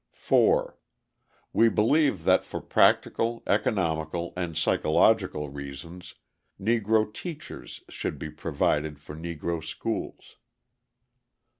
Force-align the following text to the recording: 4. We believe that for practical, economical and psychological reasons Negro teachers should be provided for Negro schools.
4. 0.13 0.79
We 1.53 1.69
believe 1.69 2.23
that 2.23 2.43
for 2.43 2.59
practical, 2.59 3.43
economical 3.45 4.33
and 4.35 4.57
psychological 4.57 5.49
reasons 5.49 6.15
Negro 6.59 7.13
teachers 7.13 7.81
should 7.87 8.17
be 8.17 8.31
provided 8.31 8.97
for 8.99 9.15
Negro 9.15 9.63
schools. 9.63 10.37